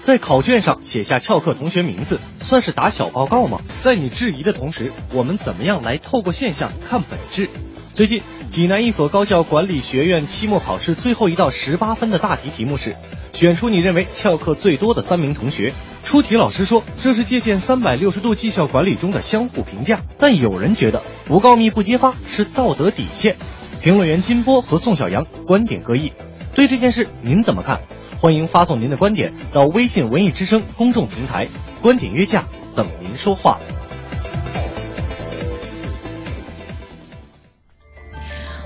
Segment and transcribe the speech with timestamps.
[0.00, 3.60] 在考卷上写下翘课同学名字，算是打小报告吗？
[3.82, 7.48] 在你质疑的同时，我们怎么样来透过现象看本质？
[7.94, 12.94] 最近，济南一所高校管理学院期末考试最后一道十八分的大题题目是：
[13.32, 15.74] 选出你认为翘课最多的三名同学。
[16.04, 23.36] 出题老师说，这是借鉴三百六十度绩效管理中的相互评价，但有人觉得不告密不揭发是道德底线。
[23.82, 26.12] 评论员金波和宋小阳观点各异，
[26.54, 27.82] 对这件事您怎么看？
[28.20, 31.46] 欢迎发送您的观点到微信文艺之声公众平台，
[31.80, 32.44] 观点约架
[32.74, 33.58] 等您说话。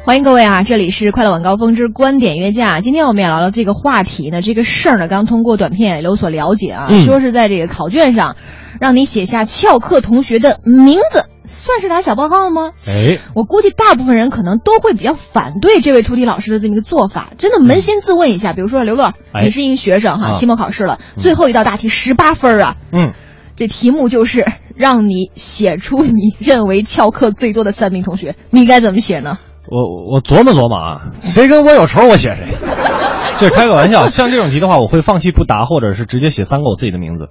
[0.05, 0.63] 欢迎各位啊！
[0.63, 2.81] 这里是快乐晚高峰之观点约架。
[2.81, 8.37] 今天我们也聊聊这个话题呢，这个事儿呢，刚通过短片也有所了解啊，嗯说是在这个考卷上
[8.81, 12.73] 让你写下翘课同学的名字，算是打小报告吗？
[12.87, 17.33] 哎，我估计大部分人可能都会比较反对这位出题老师的这么一个做法。
[17.39, 23.13] 真的扪心自问一下，比如说刘乐，哎你是一个学生哈，啊期末考试了，最后一道大题十八分啊，嗯，
[23.57, 29.39] 这题目就是让你写出你认为翘课最多的三名同学，你该怎么写呢？
[29.71, 32.47] 我我琢磨琢磨啊，谁跟我有仇我写谁。
[33.39, 37.29] 这开个玩笑，像这种题的话，我会放弃不答，或者是直接写三个我自己的名字。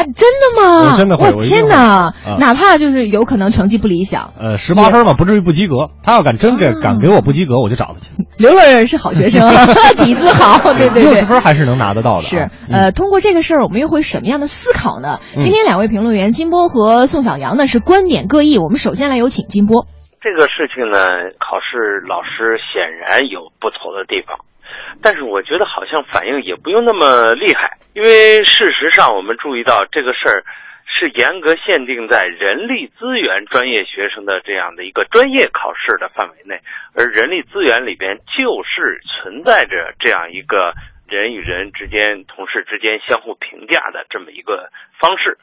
[0.00, 0.90] 啊，真的吗？
[0.92, 1.76] 我真的会我天哪！
[1.76, 5.90] 啊哪怕就是有可能成绩不理想，呃，十八分嘛，不至于不及格。
[6.02, 8.10] 他要敢真给啊敢给我不及格，我就找他去。
[8.38, 9.46] 刘乐是好学生，
[10.02, 11.02] 底子好， 对对对。
[11.02, 12.22] 六十分还是能拿得到的啊。
[12.22, 15.20] 是，嗯呃，通过这个事儿，我们又会什么样的思考呢？
[15.36, 19.84] 嗯今天两位评论员金波和宋小阳呢是观点各异，我们首先来有请金波。
[20.22, 21.08] 这个事情呢，
[21.40, 24.36] 考试老师显然有不妥的地方，
[25.02, 30.44] 但是我觉得好像反应也不用那么厉害，因为事实上我们注意到这个事儿
[30.86, 36.60] 是严格限定在人力资源专业学生的这样的一个专业考试的范围内，
[36.94, 40.72] 而人力资源里边就是存在着这样一个
[41.08, 45.36] 人与人之间、同事之间相互评价的这么一个方式。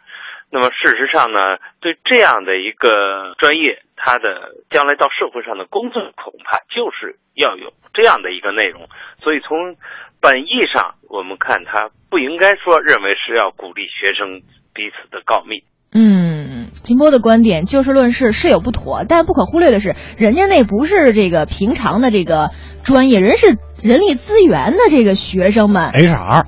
[0.50, 8.88] 那么事实上呢，对这样的一个专业，它的将来到社会上的工作恐怕就是要有这样的一个内容。
[9.22, 9.75] 所以从
[10.22, 14.41] 本意上，我们看它不应该说认为是要鼓励学生
[14.74, 15.63] 彼此的告密。
[15.94, 22.50] 嗯，金波的观点就事论事是有不妥，但不可忽略的是，人家那不是这个平常的这个
[22.86, 25.91] 专业，人是人力资源的这个学生们。
[25.91, 26.46] HR，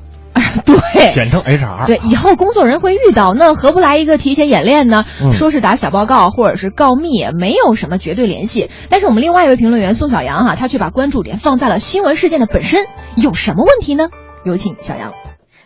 [0.66, 1.86] 对，简称 HR。
[1.86, 5.06] 对，以后工作人会遇到，那何不来一个提前演练呢？
[5.22, 8.70] 嗯说是打小报告或者是告密，没有什么绝对联系。
[8.90, 14.10] 但是我们另外一位评论员宋小阳哈、他却把关注点放在了新闻事件的本身，有什么问题呢？
[14.44, 15.14] 有请小杨。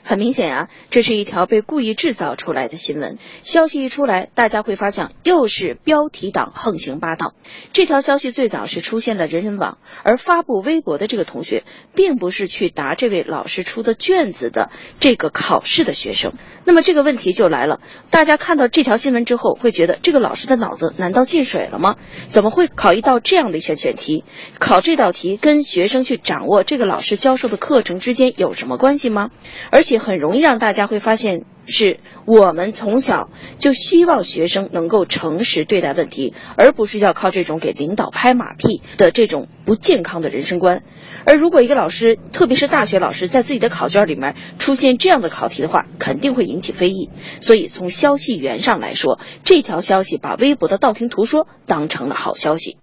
[0.03, 3.18] 很明显啊，这是一条被故意制造出来的新闻。
[3.41, 7.34] 消息一出来，大家会发现又是标题党横行霸道。
[7.72, 11.63] 这条消息最早是出现了人人网，而发布微博的这个同学，
[11.96, 14.69] 并不是去答这位老师出的卷子的
[15.00, 16.34] 这个考试的学生。
[16.66, 21.96] 那么这个问题就来了，大家看到这条新闻之后，会觉得这个老师的脑子难道进水了吗？
[22.28, 24.24] 怎么会考一道这样的一些选题？
[24.59, 29.30] 考这道题跟学生去掌握这个老师教授的课程之间有什么关系吗？
[29.72, 40.81] 而且也很容易让大家会发现，是我们从小就希望学生能够诚实对待问题，而不是要靠这种给领导拍马屁的这种不健康的人生观。
[41.26, 47.12] 而如果一个老师，特别是大学老师，在自己的考卷里面出现这样的考题的话，肯定会引起非议。
[47.40, 52.78] 所以从消息源上来说，这条消息把微博的道听途说当成了好消息。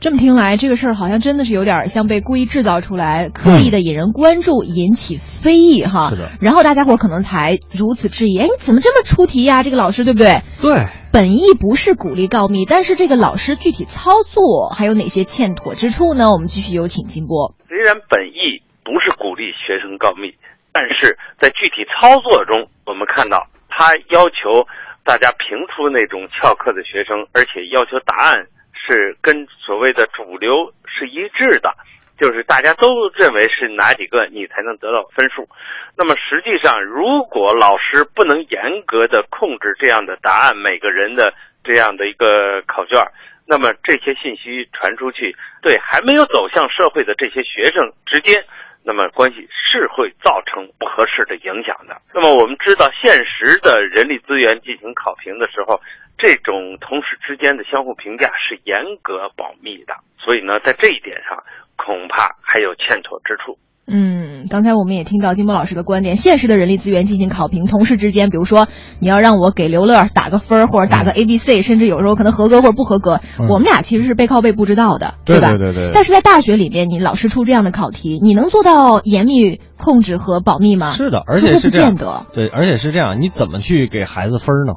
[0.00, 6.10] 这么听来，这个事儿好像真的是有点像被故意制造出来，刻意的引人关注，引起非议哈。
[6.10, 10.42] 是的然后大家伙儿可能才如此质疑，哎，你怎么这么出题呀、这个老师对不对？
[10.62, 16.30] 对，本意不是鼓励告密，但是这个老师具体操作还有哪些欠妥之处呢？
[16.30, 17.56] 我们继续有请金波。
[17.66, 20.30] 虽然本意不是鼓励学生告密，
[20.72, 24.62] 但是在具体操作中，我们看到他要求
[25.02, 28.46] 大家评出那种翘课的学生，而且要求答案
[28.88, 31.70] 是跟所谓的主流是一致的，
[32.18, 35.46] 就是大家都认为是哪几个你才能得到分数。
[35.94, 42.98] 那么实际上，如果老师不能严格的控制这样的答案，每个人的这样的一个考卷，
[43.46, 48.42] 那么这些信息传出去，对还没有走向社会的这些学生直接
[48.82, 52.00] 那么关系是会造成不合适的影响的。
[52.14, 55.80] 那么我们知道，现实的人力资源进行考评的时候，
[56.16, 61.42] 这种同事之间的相互评价是严格保密的，所以呢，在这一点上
[61.76, 63.58] 恐怕还有欠妥之处。
[63.90, 68.68] 嗯，刚才我们也听到金波老师的观点，现实的人力资源进行考评，同事之间，比如说
[69.00, 75.48] 你要让我给刘乐打个分儿，或者打个 A、B、C，甚至有时候可能合格或者不合格，嗯我们俩其实是背靠背不知道的，对吧？
[75.48, 80.92] 对对对但是在大学里面，你老师出这样的考题，你能做到严密控制和保密吗？
[80.92, 82.26] 是的，而且是这样见得。
[82.34, 84.74] 对，而且是这样，你怎么去给孩子分儿呢？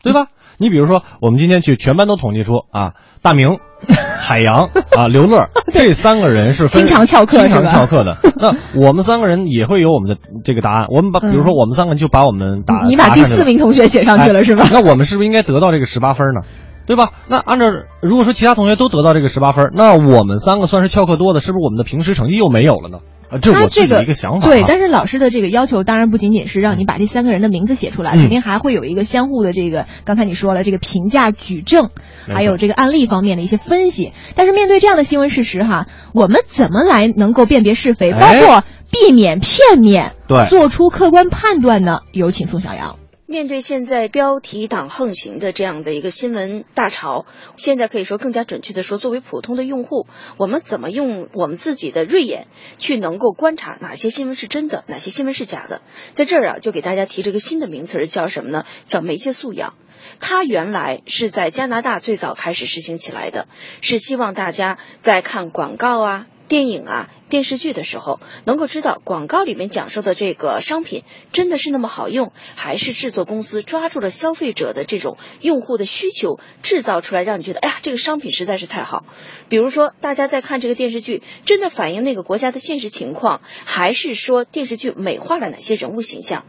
[0.00, 0.26] 对吧？
[0.58, 3.58] 你比如说，我们今天去全班都统计出啊，大明、
[4.18, 8.16] 海洋啊、刘乐 这三个人是分经常翘课经常翘课的。
[8.36, 10.86] 那我们三个人也会有我们的这个答案。
[10.90, 14.68] 我们把，比如说我们三个就把我们答，嗯你把第四名同学写上去了、哎是吧？
[14.72, 16.40] 那我们是不是应该得到这个十八分呢？
[16.86, 17.10] 对吧？
[17.28, 17.66] 那按照
[18.00, 22.98] 如果说其他同学都得到这个十八分，那我们三个算是翘课多的，是不是我们的平时成绩又没有了呢？
[23.30, 24.50] 啊，这我自己的一个想法啊。
[24.50, 31.90] 对，但是老师的这个要求当然不仅仅是让你把这三个人的名字写出来，嗯肯定还会有一个相互的这个，刚才你说了这个评价举证，
[32.26, 34.12] 还有这个案例方面的一些分析。
[34.34, 42.00] 但是面对这样的新闻事实哈，我们怎么来能够辨别是非，包哎括避免片面，对做出客观判断呢？
[42.12, 42.96] 有请宋小阳。
[43.30, 47.26] 面对现在标题党横行的这样的一个新闻大潮，
[47.58, 50.06] 现在可以说更加准确的说，作为普通的用户，
[50.38, 52.46] 我们怎么用我们自己的锐眼
[52.78, 55.82] 去能够观察哪些新闻是真的，哪些新闻是假的？
[56.14, 58.64] 在这儿啊，就给大家提这个新的名词儿，叫什么呢？
[58.86, 59.74] 叫媒介素养。
[60.20, 63.46] 它原来是在加拿大最早开始实行起来的，
[63.82, 79.04] 是希望大家在看广告啊、电影啊、电视剧的时候，能够知道广告里面讲述的这个商品真的是那么好用，还是制作公司抓住了消费者的这种用户的需求，制造出来让你觉得，哎呀，这个商品实在是太好。
[79.50, 86.46] 比如说，大家在看这个电视剧，真的反映那个国家的现实情况，还是说电视剧美化了哪些人物形象？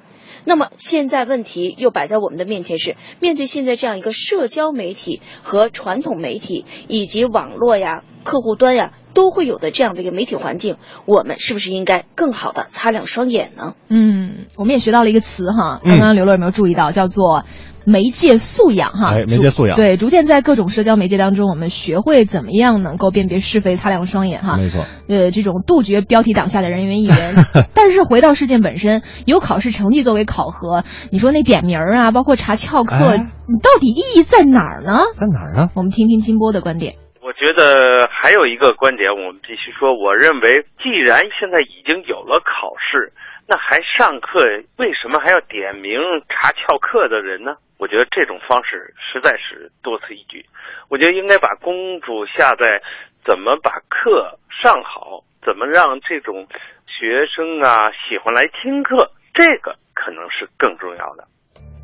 [0.50, 13.76] 那么现在问题又摆在我们的面前是，面对现在这样一个社交媒体和传统媒体以及网络呀、客户端呀都会有的这样的一个媒体环境，我们是不是应该更好的擦亮双眼呢？
[13.90, 17.46] 嗯，我们也学到了一个词哈，嗯刚刚刘乐有没有注意到，叫做
[17.90, 19.16] 媒介素养哈？
[19.16, 24.58] 哎媒介素养对，逐渐在各种社交媒介当中，我们学会怎么样能够辨别是非，擦亮双眼哈。
[24.58, 27.14] 没错，呃，这种杜绝标题党下的人云亦云。
[27.74, 35.02] 但是回到事件本身，有考试成绩作为考核，你说那点名啊，包括查翘课，哎你到底意义在哪儿呢？
[35.16, 35.70] 在哪儿呢？
[35.76, 36.94] 我们听听金波的观点。
[37.22, 43.14] 我觉得还有一个观点，我们必须说，我认为既然现在已经有了考试，
[43.52, 44.40] 那还上课，
[44.78, 46.00] 为什么还要点名
[46.30, 47.58] 查翘课的人呢？
[47.80, 50.46] 我觉得这种方式实在是多此一举。
[50.88, 52.80] 我觉得应该把功夫下在
[53.26, 56.48] 怎么把课上好，怎么让这种
[56.86, 61.26] 学生啊喜欢来听课，这个可能是更重要的。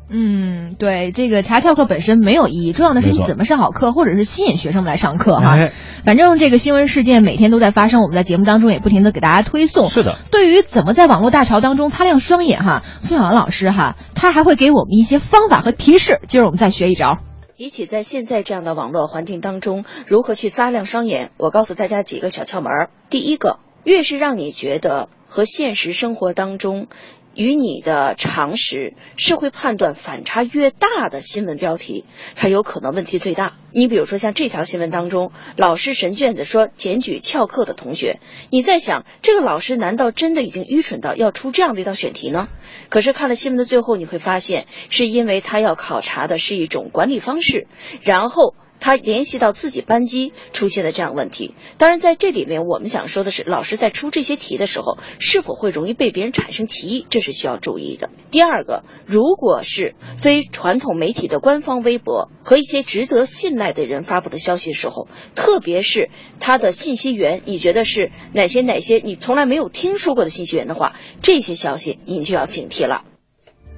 [0.08, 5.56] 嗯，对，这个查翘课本身没有意义，重要的是你怎么上好课，或者是吸引学生们来上课哈。
[5.56, 5.72] 哎
[6.04, 9.88] 反正这个新闻事件每天都在发生，我们在节目当中也不停的给大家推送。
[9.88, 16.20] 是的，对于怎么在网络大潮当中擦亮双眼哈，孙晓阳老师哈，他还会给我们一些方法和提示。
[16.28, 17.18] 今儿我们再学一招。
[17.56, 22.90] 比起在现在这样的网络环境当中，如何去擦亮双眼，我告诉大家几个小窍门儿。
[23.10, 26.86] 第一个，越是让你觉得和现实生活当中
[27.36, 32.04] 与你的常识、社会判断反差越大的新闻标题，
[32.34, 33.52] 它有可能问题最大。
[33.72, 42.48] 你比如说像这条新闻当中，老师神卷子说检举翘课的同学，你在想这个老师难道真的已经愚蠢到要出这样的一道选题呢？
[42.88, 47.68] 可是看了新闻的最后，你会发现，是因为他要考察的是一种管理方式，
[48.02, 48.54] 然后。
[48.80, 58.10] 他联系到自己班级出现的这样问题，当然在这里面我们想说的是，老师在出这些题的时候，是否会容易被别人产生歧义，这是需要注意的。
[58.30, 73.02] 第二个，如果是非传统媒体的官方微博和一些值得信赖的人发布的消息的时候，特别是他的信息源，你觉得是哪些哪些你从来没有听说过的信息源的话，这些消息你就要警惕了。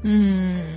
[0.04, 0.67] 嗯。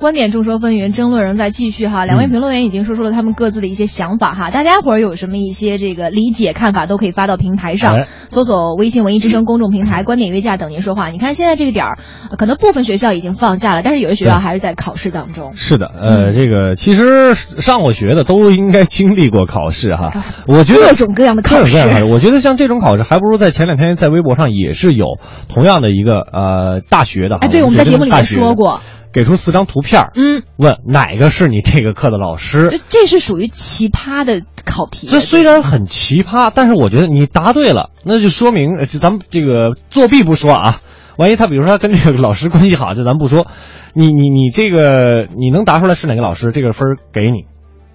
[0.00, 2.06] 观点众说纷纭，争论仍在继续哈。
[2.06, 11.10] 两位嗯评论员已经说出了他们各自的一些想法哈，大家伙儿有什么一些这个理解看法，都可以发到平台上，哎搜索微信文艺之声公众平台“观点约架”等您说话。
[11.10, 11.98] 你看现在这个点儿，
[12.30, 15.52] 呃可能部分学校已经放假了，但是有些学校还是在考试当中。
[15.54, 20.24] 是的，呃，嗯这个其实上过学的都应该经历过考试哈。
[20.46, 27.36] 我觉得各种各样的考试各种各样的，我觉得像这种考试，还不如在前两天在微博上也是有同样的一个呃大学的。
[27.36, 28.80] 哎，对，我们在节目里面说过。
[29.10, 32.68] 过，给出四张图片，嗯，问哪个是你这个课的老师。
[32.70, 35.06] 这这是属于奇葩的考题。
[35.08, 40.80] 这虽然很奇葩，但是我觉得你答对了，那就说明，呃就咱们这个作弊不说啊，
[41.16, 43.46] 万一他比如说他跟这个老师关系好，这咱不说，
[43.94, 47.44] 你你你这个你能答出来是哪个老师，这个分给你，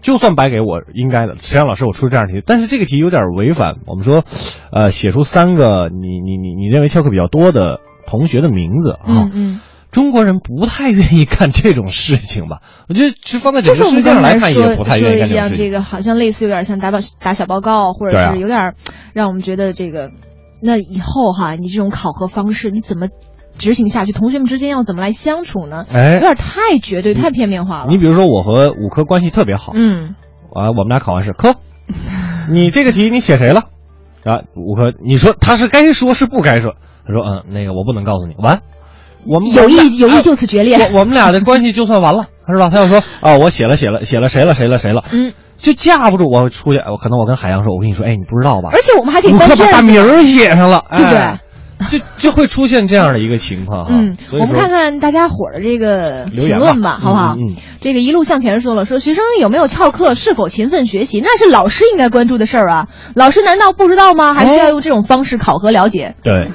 [0.01, 1.35] 就算白给我应该的。
[1.35, 2.43] 实际上老师我出这样的题？
[2.45, 4.23] 但是这个题有点违反我们说，
[4.71, 9.05] 呃，写出三个你你你你认为翘课比较多的同学的名字啊。
[9.07, 9.61] 嗯嗯，
[9.95, 12.59] 中国人不太愿意干这种事情吧？
[12.89, 15.65] 我觉得是放在整个世界上来看也不太说愿意干的一样，这种事情。
[15.65, 18.73] 这个好像类似有点像打报打小报告，或者是有点
[19.13, 20.09] 让我们觉得这个，
[20.61, 23.07] 那以后哈，你这种考核方式你怎么
[23.57, 24.11] 执行下去？
[24.11, 25.85] 同学们之间要怎么来相处呢？
[25.89, 27.87] 哎有点太绝对、太片面化了。
[27.89, 30.15] 你比如说，我和五科关系特别好，嗯，
[30.53, 31.55] 啊，我们俩考完试，科，
[32.51, 33.61] 你这个题你写谁了？
[34.25, 36.73] 啊，五科，你说他是该说是不该说？
[37.07, 38.33] 他说，嗯，那个我不能告诉你。
[38.39, 38.61] 完，
[39.27, 40.77] 我们有意有意就此决裂。
[40.77, 42.69] 我我们俩的关系就算完了，是吧？
[42.71, 48.69] 他要说啊，我写了写了写了谁了谁了谁了，嗯，就架不住我出去，我可能我跟海洋说，我跟你说，哎，你不知道吧？
[48.71, 51.39] 而且我们还可以关键把翻卷子，大名儿写上了，对不对哎
[51.91, 53.89] 就就会出现这样的一个情况哈。
[53.91, 57.35] 嗯，我们看看大家伙儿的这个评论吧，好不好？
[57.35, 62.85] 嗯嗯这个一路向前说了，说学生有没有翘课，是否勤奋学习，那是老师应该关注的事儿啊。
[63.13, 64.33] 老师难道不知道吗？
[64.33, 66.15] 还需要用这种方式考核了解？
[66.23, 66.47] 对，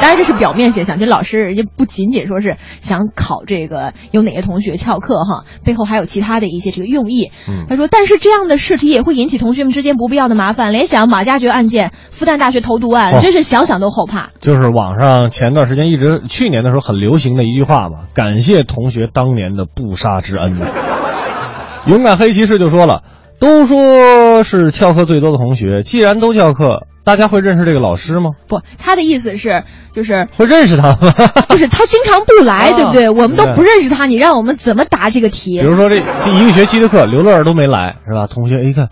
[0.00, 7.30] 当然这是表面现象，这老师人家不仅仅说是想考这个有哪些同学翘课哈，背后还有其他的一些这个用意。
[7.48, 10.72] 嗯他说，但是这样的试题也会引起同学们之间不必要的麻烦。
[10.72, 14.30] 联想马加爵案件、复旦大学投毒案，哦真是想想都后怕。
[14.40, 20.54] 就是网上前段时间一直去年的时候很流行的一句话嘛，感谢同学当年的不杀之恩。
[21.86, 23.02] 勇敢黑骑士就说了，
[23.38, 28.30] 都说是翘课最多的同学，既然都翘课，大家会认识这个老师吗？
[28.48, 29.64] 不，他的意思是，
[29.94, 31.12] 就是会认识他吗？
[31.48, 33.08] 就是他经常不来，啊对不对？
[33.08, 35.66] 我们都不认识他，你让我们怎么答这个题比？
[35.66, 38.26] 如说这这一个学期的课，刘乐都没来，是吧？
[38.26, 38.88] 同学一看，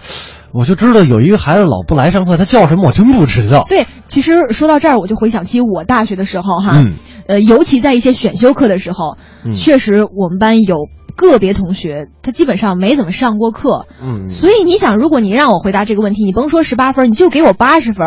[0.52, 3.64] 我就知道有一个孩子老不来上课，他叫什么我真不知道。
[3.68, 6.94] 对，其实说到这儿，我就回想起我大学的时候哈，嗯
[7.28, 10.88] 呃，尤其在一些选修课的时候，嗯确实我们班有
[11.18, 18.06] 个别同学他基本上没怎么上过课，嗯，所以你想，如果你让我回答这个问题，你甭说十八分，你就给我八十分，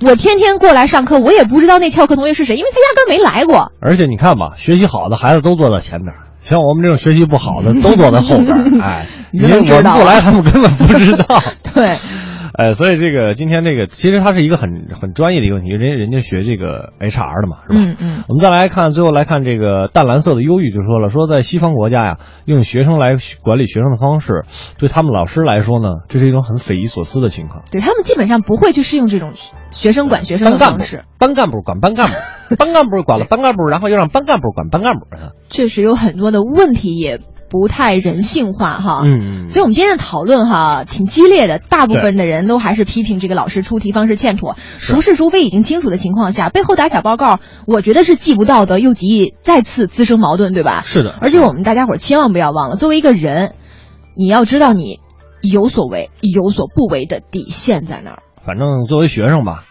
[0.00, 3.72] 我天天过来上课，我也不知道那翘课同学是谁，因为他压根没来过。
[3.80, 8.64] 而且你看吧，学习好的孩子都坐在前边，像我们这种学习不好的都坐在后边儿。
[8.80, 11.42] 哎， 你我们不来，他们根本不知道。
[11.74, 11.96] 对，
[12.54, 17.74] 哎，所以这个今天这个其实它是一个很很专业的一个问题，人家人家学这个 HR 的嘛，是吧？
[17.74, 24.44] 嗯嗯，我们再来看，最后来看这个淡蓝色的忧郁就说了，说在西方国家呀，用学生来管理学生的方式，
[24.78, 27.62] 对他们老师来说呢，这是一种很匪夷所思的情况。
[27.70, 29.32] 对他们基本上不会去适应这种
[29.70, 32.14] 学生管学生的方式。，班干部管班干部，
[32.56, 35.06] 班干部管了班干部，然后又让班干部管班干部。
[35.48, 37.18] 确实有很多的问题也
[37.52, 39.02] 不太人性化哈。
[39.04, 50.80] 嗯嗯，所以，我们今天的讨论哈挺激烈的，大部分的人都还是批评这个老师出题方式欠妥，孰是孰非已经清楚的情况下，背后打小报告，我觉得是既不道德又极易再次滋生矛盾，对吧？
[50.86, 53.52] 是的，而且我们大家伙儿千万不要忘了，作为一个人，
[54.16, 55.00] 你要知道你
[55.42, 58.22] 有所为有所不为的底线在哪儿。
[58.46, 59.64] 反正作为学生吧，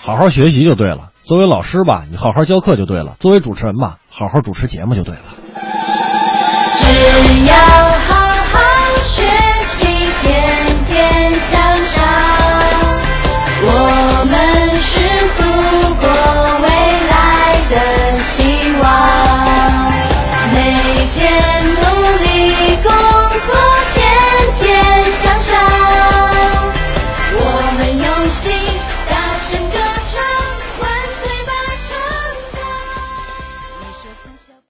[0.00, 5.20] 好好学习就对了；作为老师吧，你好好教课就对了；作为主持人吧，好好主持节目就对了。
[6.86, 7.95] 只要